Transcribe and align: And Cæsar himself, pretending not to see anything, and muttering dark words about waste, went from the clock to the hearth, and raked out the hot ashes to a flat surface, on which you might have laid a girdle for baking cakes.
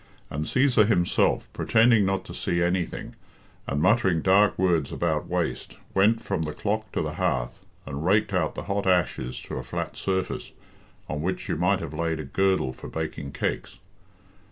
And 0.31 0.45
Cæsar 0.45 0.87
himself, 0.87 1.47
pretending 1.53 2.07
not 2.07 2.25
to 2.25 2.33
see 2.33 2.59
anything, 2.63 3.13
and 3.67 3.79
muttering 3.79 4.23
dark 4.23 4.57
words 4.57 4.91
about 4.91 5.27
waste, 5.27 5.77
went 5.93 6.21
from 6.23 6.41
the 6.41 6.53
clock 6.53 6.91
to 6.93 7.03
the 7.03 7.13
hearth, 7.21 7.63
and 7.85 8.03
raked 8.03 8.33
out 8.33 8.55
the 8.55 8.63
hot 8.63 8.87
ashes 8.87 9.39
to 9.43 9.57
a 9.57 9.61
flat 9.63 9.95
surface, 9.95 10.53
on 11.07 11.21
which 11.21 11.47
you 11.47 11.55
might 11.55 11.81
have 11.81 11.93
laid 11.93 12.19
a 12.19 12.25
girdle 12.25 12.73
for 12.73 12.87
baking 12.87 13.31
cakes. 13.33 13.77